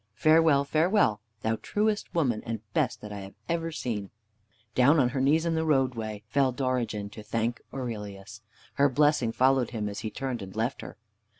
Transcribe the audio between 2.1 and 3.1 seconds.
woman and best